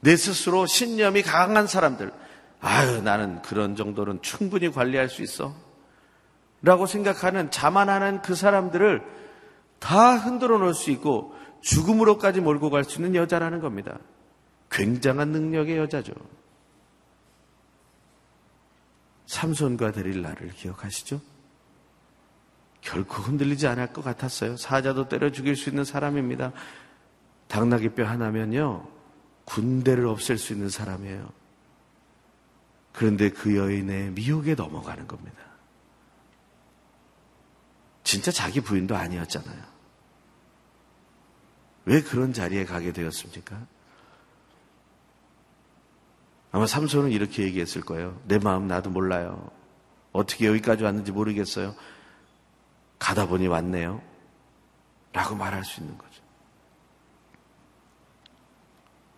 [0.00, 2.12] 내 스스로 신념이 강한 사람들,
[2.60, 5.54] 아유, 나는 그런 정도는 충분히 관리할 수 있어.
[6.62, 9.02] 라고 생각하는, 자만하는 그 사람들을
[9.78, 13.98] 다 흔들어 놓을 수 있고 죽음으로까지 몰고 갈 수 있는 여자라는 겁니다.
[14.70, 16.12] 굉장한 능력의 여자죠.
[19.26, 21.20] 삼손과 데릴라를 기억하시죠?
[22.80, 24.56] 결코 흔들리지 않을 것 같았어요.
[24.56, 26.52] 사자도 때려 죽일 수 있는 사람입니다.
[27.48, 28.88] 당나귀 뼈 하나면요,
[29.44, 31.30] 군대를 없앨 수 있는 사람이에요.
[32.92, 35.38] 그런데 그 여인의 미혹에 넘어가는 겁니다.
[38.02, 39.62] 진짜 자기 부인도 아니었잖아요.
[41.84, 43.66] 왜 그런 자리에 가게 되었습니까?
[46.52, 48.20] 아마 삼손은 이렇게 얘기했을 거예요.
[48.26, 49.50] 내 마음 나도 몰라요.
[50.12, 51.74] 어떻게 여기까지 왔는지 모르겠어요.
[52.98, 54.02] 가다 보니 왔네요.
[55.12, 56.22] 라고 말할 수 있는 거죠.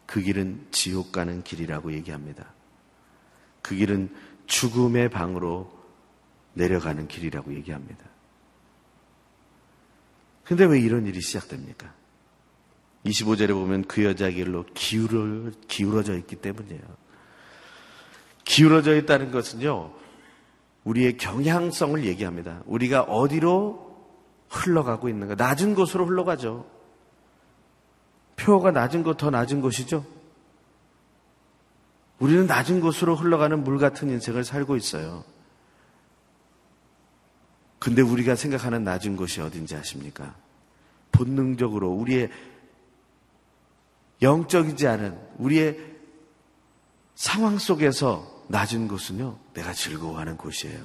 [0.06, 2.52] 그 길은 지옥 가는 길이라고 얘기합니다.
[3.62, 4.14] 그 길은
[4.46, 5.72] 죽음의 방으로
[6.52, 8.04] 내려가는 길이라고 얘기합니다.
[10.44, 11.94] 근데 왜 이런 일이 시작됩니까?
[13.06, 17.01] 25절에 보면 그 여자 길로 기울어, 기울어져 있기 때문이에요.
[18.44, 19.92] 기울어져 있다는 것은요,
[20.84, 22.62] 우리의 경향성을 얘기합니다.
[22.66, 23.92] 우리가 어디로
[24.48, 25.34] 흘러가고 있는가?
[25.36, 26.66] 낮은 곳으로 흘러가죠.
[28.36, 30.04] 표가 낮은 곳 더 낮은 곳이죠.
[32.18, 35.24] 우리는 낮은 곳으로 흘러가는 물 같은 인생을 살고 있어요.
[37.78, 40.36] 근데 우리가 생각하는 낮은 곳이 어딘지 아십니까?
[41.10, 42.30] 본능적으로 우리의
[44.22, 45.78] 영적이지 않은 우리의
[47.16, 50.78] 상황 속에서 낮은 곳은요, 내가 즐거워하는 곳이에요.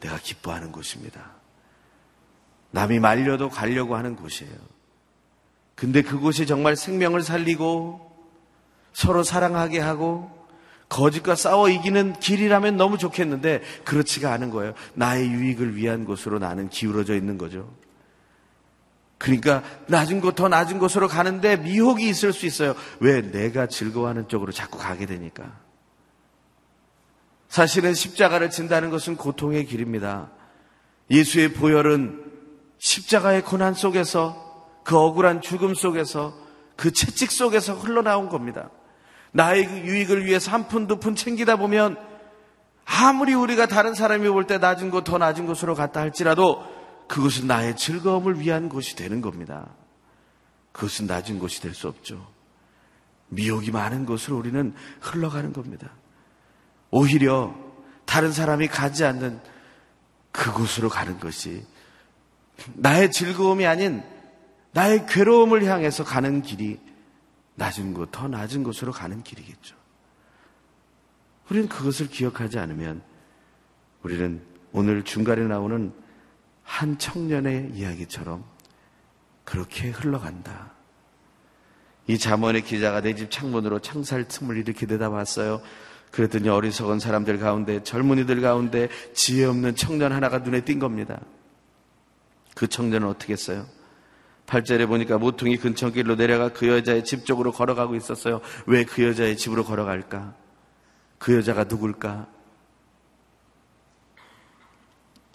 [0.00, 1.30] 내가 기뻐하는 곳입니다.
[2.72, 4.52] 남이 말려도 가려고 하는 곳이에요.
[5.76, 8.04] 근데 그곳이 정말 생명을 살리고
[8.92, 10.36] 서로 사랑하게 하고
[10.88, 14.74] 거짓과 싸워 이기는 길이라면 너무 좋겠는데 그렇지가 않은 거예요.
[14.94, 17.72] 나의 유익을 위한 곳으로 나는 기울어져 있는 거죠.
[19.16, 22.74] 그러니까 낮은 곳, 더 낮은 곳으로 가는데 미혹이 있을 수 있어요.
[22.98, 23.22] 왜?
[23.22, 25.67] 내가 즐거워하는 쪽으로 자꾸 가게 되니까.
[27.48, 30.30] 사실은 십자가를 진다는 것은 고통의 길입니다.
[31.10, 32.24] 예수의 보혈은
[32.78, 34.46] 십자가의 고난 속에서
[34.84, 36.34] 그 억울한 죽음 속에서
[36.76, 38.70] 그 채찍 속에서 흘러나온 겁니다.
[39.32, 41.96] 나의 그 유익을 위해서 한 푼, 두 푼 챙기다 보면
[42.84, 46.64] 아무리 우리가 다른 사람이 볼 때 낮은 곳, 더 낮은 곳으로 갔다 할지라도
[47.08, 49.68] 그것은 나의 즐거움을 위한 곳이 되는 겁니다.
[50.72, 52.26] 그것은 낮은 곳이 될 수 없죠.
[53.28, 55.90] 미혹이 많은 곳으로 우리는 흘러가는 겁니다.
[56.90, 57.54] 오히려
[58.04, 59.40] 다른 사람이 가지 않는
[60.32, 61.64] 그곳으로 가는 것이
[62.74, 64.02] 나의 즐거움이 아닌
[64.72, 66.80] 나의 괴로움을 향해서 가는 길이
[67.56, 69.76] 낮은 곳, 더 낮은 곳으로 가는 길이겠죠.
[71.50, 73.02] 우리는 그것을 기억하지 않으면
[74.02, 75.92] 우리는 오늘 중간에 나오는
[76.62, 78.44] 한 청년의 이야기처럼
[79.44, 80.72] 그렇게 흘러간다.
[82.06, 85.60] 이 잠언의 기자가 내 집 창문으로 창살 틈을 이렇게 내다봤어요.
[86.10, 91.20] 그랬더니 어리석은 사람들 가운데 젊은이들 가운데 지혜 없는 청년 하나가 눈에 띈 겁니다.
[92.54, 93.66] 그 청년은 어떻게 했어요?
[94.46, 98.40] 8절에 보니까 모퉁이 근처길로 내려가 그 여자의 집 쪽으로 걸어가고 있었어요.
[98.66, 100.34] 왜 그 여자의 집으로 걸어갈까?
[101.18, 102.26] 그 여자가 누굴까?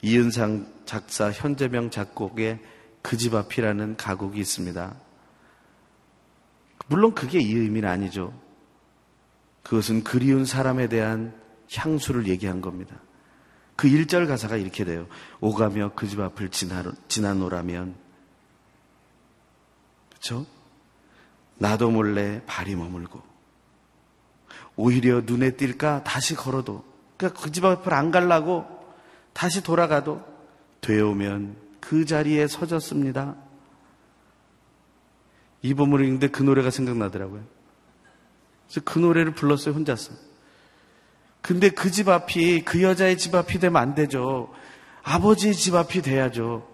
[0.02, 2.60] 이은상 작사 현재명 작곡의
[3.04, 4.96] 그 집 앞이라는 가곡이 있습니다.
[6.88, 8.34] 물론 그게 이 의미는 아니죠.
[9.64, 11.34] 그것은 그리운 사람에 대한
[11.74, 12.98] 향수를 얘기한 겁니다.
[13.76, 15.08] 그 1절 가사가 이렇게 돼요.
[15.40, 17.96] 오가며 그 집 앞을 지나, 지나노라면.
[20.10, 20.46] 그렇죠?
[21.58, 23.22] 나도 몰래 발이 머물고
[24.76, 26.84] 오히려 눈에 띌까 다시 걸어도
[27.18, 28.66] 그러니까 그 집 앞을 안 갈라고
[29.34, 30.24] 다시 돌아가도
[30.82, 33.36] 되오면 그 자리에 서졌습니다.
[35.62, 37.44] 이 본문을 읽는데 그 노래가 생각나더라고요.
[38.74, 40.14] 그래서 그 노래를 불렀어요, 혼자서.
[41.42, 44.52] 근데 그 집 앞이 그 여자의 집 앞이 되면 안 되죠.
[45.04, 46.68] 아버지의 집 앞이 돼야죠.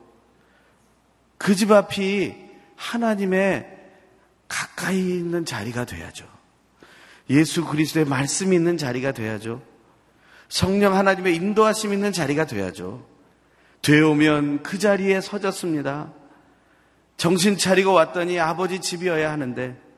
[1.37, 2.35] 그 집 앞이
[2.77, 3.77] 하나님의
[4.47, 6.25] 가까이 있는 자리가 돼야죠.
[7.29, 9.61] 예수 그리스도의 말씀이 있는 자리가 돼야죠.
[10.47, 13.05] 성령 하나님의 인도하심 있는 자리가 돼야죠.
[13.81, 16.13] 되오면 그 자리에 서졌습니다.
[17.17, 19.88] 정신 차리고 왔더니 아버지 집이어야 하는데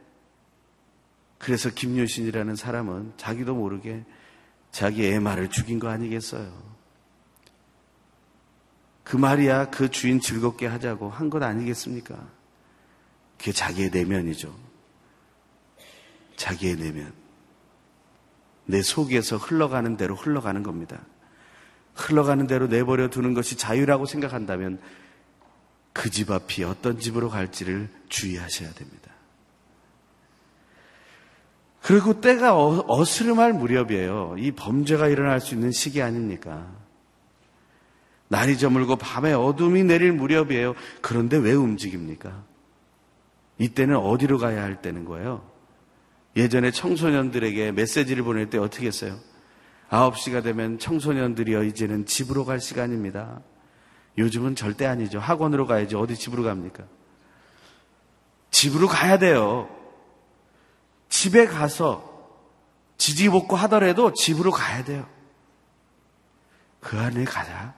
[1.41, 4.03] 그래서 김유신이라는 사람은 자기도 모르게
[4.69, 6.53] 자기 애 말을 죽인 거 아니겠어요?
[9.03, 12.15] 그 말이야 그 주인 즐겁게 하자고 한 것 아니겠습니까?
[13.39, 14.55] 그게 자기의 내면이죠.
[16.35, 17.11] 자기의 내면,
[18.65, 21.01] 내 속에서 흘러가는 대로 흘러가는 겁니다.
[21.95, 24.79] 흘러가는 대로 내버려 두는 것이 자유라고 생각한다면
[25.93, 29.11] 그 집 앞이 어떤 집으로 갈지를 주의하셔야 됩니다.
[31.91, 34.35] 그리고 때가 어, 어스름할 무렵이에요.
[34.37, 36.71] 이 범죄가 일어날 수 있는 시기 아닙니까?
[38.29, 40.73] 날이 저물고 밤에 어둠이 내릴 무렵이에요.
[41.01, 42.45] 그런데 왜 움직입니까?
[43.57, 45.45] 이때는 어디로 가야 할 때는 거예요?
[46.37, 49.17] 예전에 청소년들에게 메시지를 보낼 때 어떻게 했어요?
[49.89, 53.41] 9시가 되면 청소년들이여 이제는 집으로 갈 시간입니다.
[54.17, 55.19] 요즘은 절대 아니죠.
[55.19, 55.97] 학원으로 가야지.
[55.97, 56.85] 어디 집으로 갑니까?
[58.49, 59.80] 집으로 가야 돼요.
[61.11, 62.09] 집에 가서
[62.97, 65.07] 지지볶고 하더라도 집으로 가야 돼요.
[66.79, 67.75] 그 안에 가자.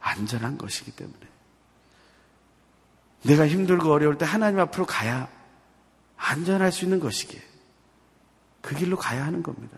[0.00, 1.18] 안전한 것이기 때문에.
[3.22, 5.28] 내가 힘들고 어려울 때 하나님 앞으로 가야
[6.16, 7.40] 안전할 수 있는 것이기에.
[8.62, 9.76] 그 길로 가야 하는 겁니다.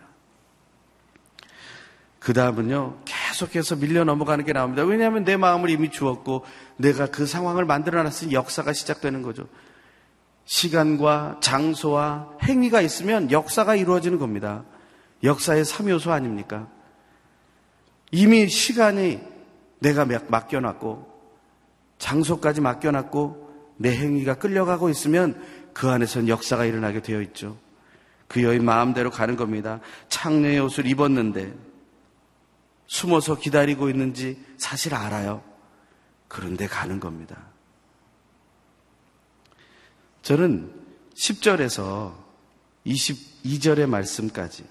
[2.19, 4.83] 그 다음은요, 계속해서 밀려 넘어가는 게 나옵니다.
[4.83, 6.45] 왜냐하면 내 마음을 이미 주었고,
[6.77, 9.47] 내가 그 상황을 만들어 놨으니 역사가 시작되는 거죠.
[10.51, 14.65] 시간과 장소와 행위가 있으면 역사가 이루어지는 겁니다.
[15.23, 16.67] 역사의 3요소 아닙니까?
[18.11, 19.21] 이미 시간이
[19.79, 21.07] 내가 맡겨놨고,
[21.99, 27.57] 장소까지 맡겨놨고, 내 행위가 끌려가고 있으면 그 안에선 역사가 일어나게 되어 있죠.
[28.27, 29.79] 그 여인 마음대로 가는 겁니다.
[30.09, 31.53] 창녀의 옷을 입었는데,
[32.87, 35.43] 숨어서 기다리고 있는지 사실 알아요.
[36.27, 37.50] 그런데 가는 겁니다.
[40.21, 40.71] 저는
[41.15, 42.13] 10절에서
[42.85, 44.65] 22절의 말씀까지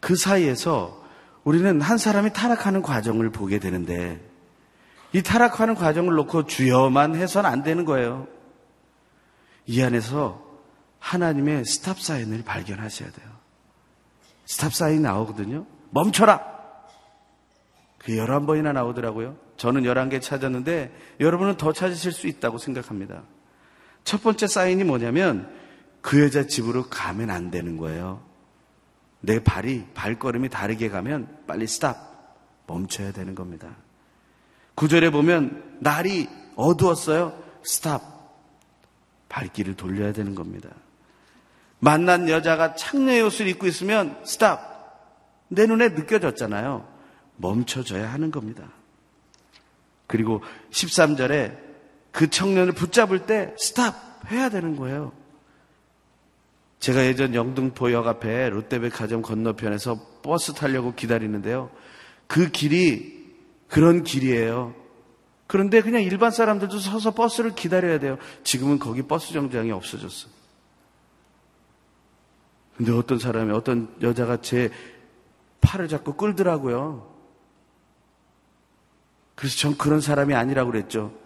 [0.00, 1.02] 그 사이에서
[1.44, 4.20] 우리는 한 사람이 타락하는 과정을 보게 되는데
[5.12, 8.26] 이 타락하는 과정을 놓고 주여만 해서는 안 되는 거예요.
[9.66, 10.42] 이 안에서
[10.98, 13.28] 하나님의 stop sign을 발견하셔야 돼요.
[14.46, 15.66] stop sign이 나오거든요.
[15.90, 16.52] 멈춰라!
[17.98, 19.36] 그 11번이나 나오더라고요.
[19.56, 23.22] 저는 11개 찾았는데 여러분은 더 찾으실 수 있다고 생각합니다.
[24.04, 25.52] 첫 번째 사인이 뭐냐면
[26.00, 28.22] 그 여자 집으로 가면 안 되는 거예요.
[29.20, 31.96] 내 발이, 발걸음이 다르게 가면 빨리 stop,
[32.66, 33.76] 멈춰야 되는 겁니다.
[34.74, 37.40] 9절에 보면 날이 어두웠어요.
[37.62, 38.02] stop,
[39.28, 40.70] 발길을 돌려야 되는 겁니다.
[41.78, 44.72] 만난 여자가 창녀의 옷을 입고 있으면 stop,
[45.48, 46.88] 내 눈에 느껴졌잖아요.
[47.36, 48.64] 멈춰져야 하는 겁니다.
[50.06, 51.71] 그리고 13절에
[52.12, 55.12] 그 청년을 붙잡을 때 stop 해야 되는 거예요.
[56.78, 61.70] 제가 예전 영등포역 앞에 롯데백화점 건너편에서 버스 타려고 기다리는데요.
[62.26, 63.22] 그 길이
[63.68, 64.74] 그런 길이에요.
[65.46, 68.18] 그런데 그냥 일반 사람들도 서서 버스를 기다려야 돼요.
[68.42, 70.28] 지금은 거기 버스 정거장이 없어졌어.
[72.76, 74.70] 근데 어떤 사람이, 어떤 여자가 제
[75.60, 77.14] 팔을 잡고 끌더라고요.
[79.34, 81.21] 그래서 전 그런 사람이 아니라고 그랬죠.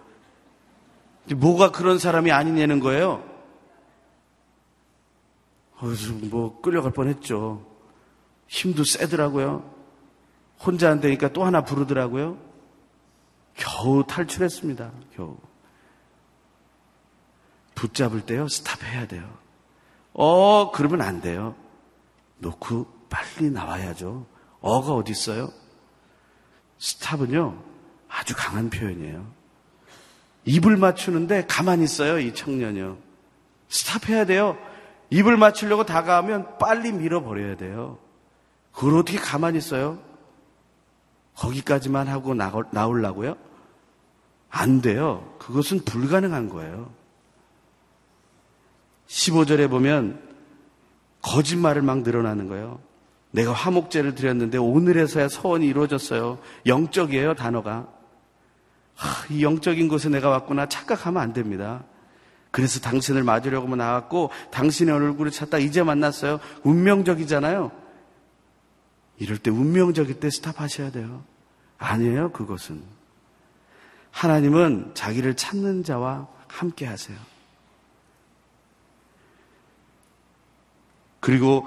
[1.34, 3.24] 뭐가 그런 사람이 아니냐는 거예요.
[6.30, 7.66] 뭐 끌려갈 뻔했죠.
[8.46, 9.74] 힘도 세더라고요.
[10.60, 12.38] 혼자 안 되니까 또 하나 부르더라고요.
[13.54, 14.90] 겨우 탈출했습니다.
[15.14, 15.36] 겨우.
[17.74, 19.28] 붙잡을 때요, 스탑해야 돼요.
[20.14, 21.54] 어, 그러면 안 돼요.
[22.38, 24.26] 놓고 빨리 나와야죠.
[24.60, 25.50] 어가 어디 있어요?
[26.78, 27.62] 스탑은요,
[28.08, 29.35] 아주 강한 표현이에요.
[30.46, 32.96] 입을 맞추는데 가만히 있어요, 이 청년이요.
[33.68, 34.56] 스탑해야 돼요.
[35.10, 37.98] 입을 맞추려고 다가오면 빨리 밀어버려야 돼요.
[38.72, 39.98] 그걸 어떻게 가만히 있어요?
[41.34, 43.36] 거기까지만 하고 나오려고요?
[44.48, 45.34] 안 돼요.
[45.38, 46.90] 그것은 불가능한 거예요.
[49.08, 50.20] 15절에 보면
[51.22, 52.80] 거짓말을 막 늘어나는 거예요.
[53.32, 56.38] 내가 화목제를 드렸는데 오늘에서야 서원이 이루어졌어요.
[56.66, 57.88] 영적이에요, 단어가.
[58.96, 61.84] 하, 이 영적인 곳에 내가 왔구나 착각하면 안 됩니다.
[62.50, 66.40] 그래서 당신을 맞으려고 나왔고 당신의 얼굴을 찾다 이제 만났어요.
[66.62, 67.70] 운명적이잖아요.
[69.18, 71.22] 이럴 때 운명적일 때 스탑하셔야 돼요.
[71.78, 72.82] 아니에요, 그것은.
[74.10, 77.18] 하나님은 자기를 찾는 자와 함께 하세요.
[81.20, 81.66] 그리고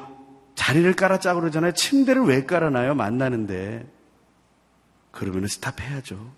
[0.56, 1.74] 자리를 깔아짜고 그러잖아요.
[1.74, 2.96] 침대를 왜 깔아놔요?
[2.96, 3.88] 만나는데.
[5.12, 6.32] 그러면 스탑해야죠.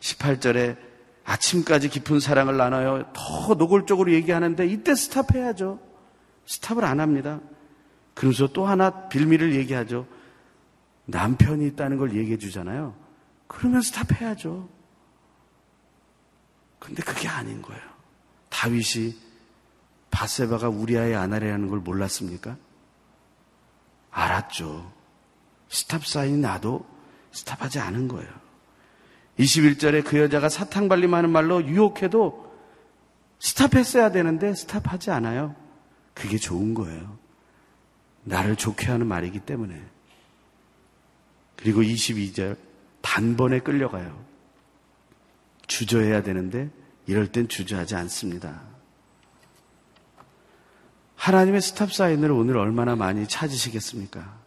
[0.00, 0.76] 18절에
[1.24, 3.12] 아침까지 깊은 사랑을 나눠요.
[3.12, 5.80] 더 노골적으로 얘기하는데 이때 스탑해야죠.
[6.46, 7.40] 스탑을 안 합니다.
[8.14, 10.06] 그러면서 또 하나 빌미를 얘기하죠.
[11.04, 12.94] 남편이 있다는 걸 얘기해 주잖아요.
[13.46, 14.68] 그러면 스탑해야죠.
[16.78, 17.82] 근데 그게 아닌 거예요.
[18.48, 19.14] 다윗이
[20.10, 22.56] 바세바가 우리아의 아날이라는 걸 몰랐습니까?
[24.10, 24.90] 알았죠.
[25.68, 26.86] 스탑 사인이 나도
[27.32, 28.47] 스탑하지 않은 거예요.
[29.38, 32.48] 21절에 그 여자가 사탕 발림하는 말로 유혹해도
[33.38, 35.54] 스탑했어야 되는데 스탑하지 않아요.
[36.14, 37.16] 그게 좋은 거예요.
[38.24, 39.80] 나를 좋게 하는 말이기 때문에.
[41.56, 42.56] 그리고 22절
[43.00, 44.24] 단번에 끌려가요.
[45.66, 46.70] 주저해야 되는데
[47.06, 48.60] 이럴 땐 주저하지 않습니다.
[51.16, 54.38] 하나님의 stop sign을 오늘 얼마나 많이 찾으시겠습니까?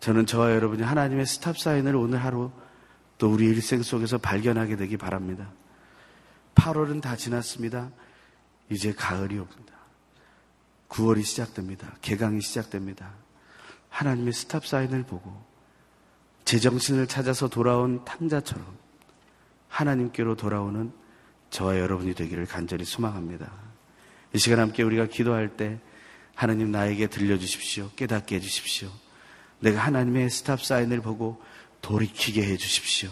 [0.00, 2.50] 저는 저와 여러분이 하나님의 stop sign을 오늘 하루
[3.18, 5.50] 또 우리 일생 속에서 발견하게 되기 바랍니다.
[6.54, 7.90] 8월은 다 지났습니다.
[8.70, 9.74] 이제 가을이 옵니다.
[10.88, 11.94] 9월이 시작됩니다.
[12.02, 13.12] 개강이 시작됩니다.
[13.90, 15.44] 하나님의 stop sign을 보고
[16.44, 18.64] 제정신을 찾아서 돌아온 탕자처럼
[19.68, 20.92] 하나님께로 돌아오는
[21.50, 23.50] 저와 여러분이 되기를 간절히 소망합니다.
[24.32, 25.78] 이 시간 함께 우리가 기도할 때
[26.34, 27.90] 하나님 나에게 들려주십시오.
[27.96, 28.90] 깨닫게 해주십시오.
[29.60, 31.42] 내가 하나님의 stop sign을 보고
[31.86, 33.08] 돌이키게 해 주십시오.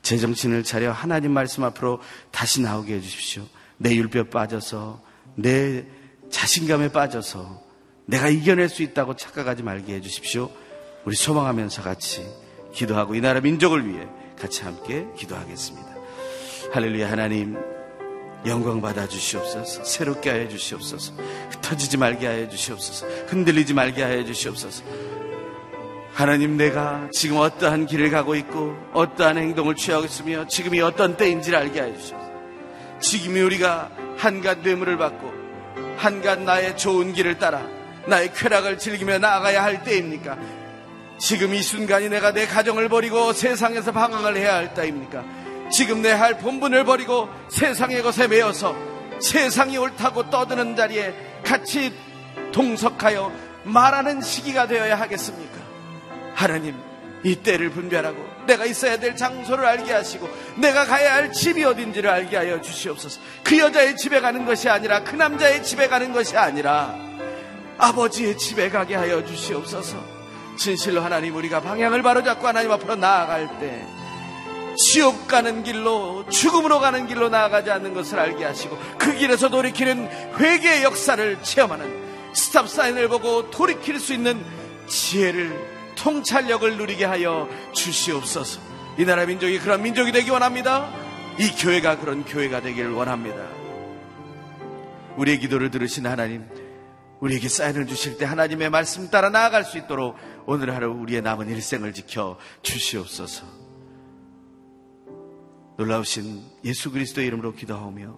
[0.00, 2.00] 제 정신을 차려 하나님 말씀 앞으로
[2.30, 3.46] 다시 나오게 해 주십시오.
[3.76, 5.02] 내 율뼈 빠져서
[5.34, 5.84] 내
[6.30, 7.62] 자신감에 빠져서
[8.06, 10.50] 내가 이겨낼 수 있다고 착각하지 말게 해 주십시오.
[11.04, 12.26] 우리 소망하면서 같이
[12.72, 14.06] 기도하고 이 나라 민족을 위해
[14.40, 15.94] 같이 함께 기도하겠습니다.
[16.72, 17.58] 할렐루야 하나님
[18.46, 19.84] 영광 받아 주시옵소서.
[19.84, 21.12] 새롭게 하여 주시옵소서.
[21.50, 23.06] 흩어지지 말게 하여 주시옵소서.
[23.26, 24.82] 흔들리지 말게 하여 주시옵소서.
[26.14, 31.80] 하나님 내가 지금 어떠한 길을 가고 있고 어떠한 행동을 취하고 있으며 지금이 어떤 때인지를 알게
[31.94, 32.34] 주시옵소서.
[33.00, 35.32] 지금이 우리가 한갓 뇌물을 받고
[35.96, 37.66] 한갓 나의 좋은 길을 따라
[38.06, 40.38] 나의 쾌락을 즐기며 나아가야 할 때입니까?
[41.18, 45.24] 지금 이 순간이 내가 내 가정을 버리고 세상에서 방황을 해야 할 때입니까?
[45.72, 48.76] 지금 내 할 본분을 버리고 세상의 것에 매여서
[49.20, 51.12] 세상이 옳다고 떠드는 자리에
[51.44, 51.92] 같이
[52.52, 53.32] 동석하여
[53.64, 55.53] 말하는 시기가 되어야 하겠습니까?
[56.34, 56.74] 하나님,
[57.24, 62.36] 이 때를 분별하고 내가 있어야 될 장소를 알게 하시고 내가 가야 할 집이 어딘지를 알게
[62.36, 63.20] 하여 주시옵소서.
[63.42, 66.94] 그 여자의 집에 가는 것이 아니라 그 남자의 집에 가는 것이 아니라
[67.78, 69.96] 아버지의 집에 가게 하여 주시옵소서.
[70.58, 73.84] 진실로 하나님 우리가 방향을 바로잡고 하나님 앞으로 나아갈 때
[74.76, 80.82] 지옥 가는 길로 죽음으로 가는 길로 나아가지 않는 것을 알게 하시고 그 길에서 돌이키는 회개의
[80.82, 82.04] 역사를 체험하는
[82.34, 84.44] 스탑 사인을 보고 돌이킬 수 있는
[84.86, 85.73] 지혜를
[86.04, 88.60] 통찰력을 누리게 하여 주시옵소서.
[88.98, 90.92] 이 나라 민족이 그런 민족이 되기 원합니다.
[91.38, 93.48] 이 교회가 그런 교회가 되기를 원합니다.
[95.16, 96.46] 우리의 기도를 들으신 하나님,
[97.20, 101.94] 우리에게 사인을 주실 때 하나님의 말씀 따라 나아갈 수 있도록 오늘 하루 우리의 남은 일생을
[101.94, 103.46] 지켜 주시옵소서.
[105.78, 108.14] 놀라우신 예수 그리스도의 이름으로 기도하오며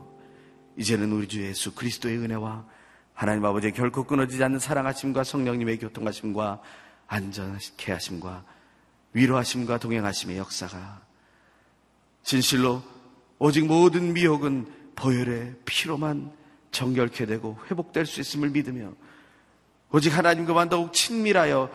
[0.76, 2.66] 이제는 우리 주 예수 그리스도의 은혜와
[3.14, 6.60] 하나님 아버지의 결코 끊어지지 않는 사랑하심과 성령님의 교통하심과
[7.06, 8.44] 안전케 하심과
[9.12, 11.00] 위로하심과 동행하심의 역사가
[12.22, 12.82] 진실로
[13.38, 16.32] 오직 모든 미혹은 보혈의 피로만
[16.70, 18.92] 정결케 되고 회복될 수 있음을 믿으며
[19.92, 21.70] 오직 하나님과만 더욱 친밀하여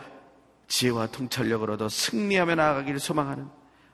[0.68, 3.48] 지혜와 통찰력을 얻어 승리하며 나아가기를 소망하는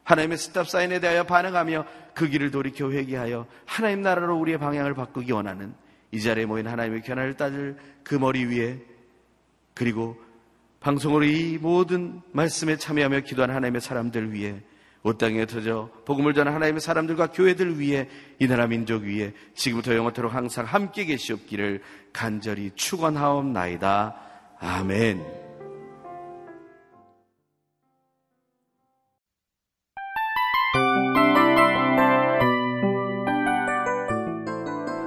[0.04, 1.84] 하나님의 스탑 사인에 대하여 반응하며
[2.14, 5.74] 그 길을 돌이켜 회개하여 하나님 나라로 우리의 방향을 바꾸기 원하는
[6.10, 8.80] 이 자리에 모인 하나님의 견해를 따질 그 머리 위에
[9.74, 10.18] 그리고
[10.80, 14.60] 방송으로 이 모든 말씀에 참여하며 기도하는 하나님의 사람들 위해
[15.02, 18.08] 옷 땅에 터져 복음을 전하는 하나님의 사람들과 교회들 위해
[18.38, 24.16] 이 나라 민족 위에 지금부터 영원토록 항상 함께 계시옵기를 간절히 축원하옵나이다.
[24.60, 25.24] 아멘.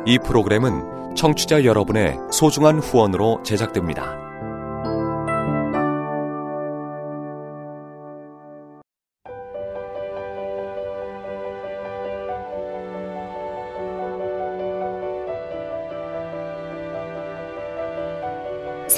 [0.07, 4.30] 이 프로그램은 청취자 여러분의 소중한 후원으로 제작됩니다.